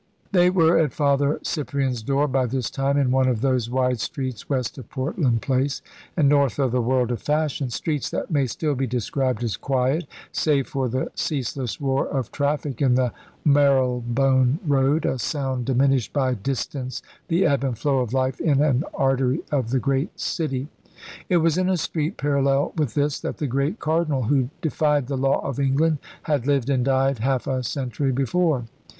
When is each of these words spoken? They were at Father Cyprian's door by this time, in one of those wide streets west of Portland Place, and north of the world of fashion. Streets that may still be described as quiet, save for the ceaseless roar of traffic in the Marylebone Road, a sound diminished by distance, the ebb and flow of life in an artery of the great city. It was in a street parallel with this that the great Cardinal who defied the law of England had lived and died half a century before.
They 0.31 0.49
were 0.49 0.79
at 0.79 0.93
Father 0.93 1.39
Cyprian's 1.43 2.01
door 2.01 2.27
by 2.27 2.47
this 2.47 2.71
time, 2.71 2.97
in 2.97 3.11
one 3.11 3.27
of 3.27 3.41
those 3.41 3.69
wide 3.69 3.99
streets 3.99 4.49
west 4.49 4.79
of 4.79 4.89
Portland 4.89 5.43
Place, 5.43 5.83
and 6.17 6.27
north 6.27 6.57
of 6.57 6.71
the 6.71 6.81
world 6.81 7.11
of 7.11 7.21
fashion. 7.21 7.69
Streets 7.69 8.09
that 8.09 8.31
may 8.31 8.47
still 8.47 8.73
be 8.73 8.87
described 8.87 9.43
as 9.43 9.57
quiet, 9.57 10.07
save 10.31 10.65
for 10.65 10.89
the 10.89 11.09
ceaseless 11.13 11.79
roar 11.79 12.07
of 12.07 12.31
traffic 12.31 12.81
in 12.81 12.95
the 12.95 13.13
Marylebone 13.45 14.57
Road, 14.65 15.05
a 15.05 15.19
sound 15.19 15.65
diminished 15.65 16.11
by 16.13 16.33
distance, 16.33 17.03
the 17.27 17.45
ebb 17.45 17.63
and 17.63 17.77
flow 17.77 17.99
of 17.99 18.11
life 18.11 18.39
in 18.41 18.59
an 18.59 18.83
artery 18.95 19.41
of 19.51 19.69
the 19.69 19.77
great 19.79 20.19
city. 20.19 20.67
It 21.29 21.37
was 21.37 21.59
in 21.59 21.69
a 21.69 21.77
street 21.77 22.17
parallel 22.17 22.73
with 22.75 22.95
this 22.95 23.19
that 23.19 23.37
the 23.37 23.45
great 23.45 23.77
Cardinal 23.77 24.23
who 24.23 24.49
defied 24.63 25.05
the 25.05 25.15
law 25.15 25.41
of 25.47 25.59
England 25.59 25.99
had 26.23 26.47
lived 26.47 26.71
and 26.71 26.83
died 26.83 27.19
half 27.19 27.45
a 27.45 27.61
century 27.61 28.11
before. 28.11 28.65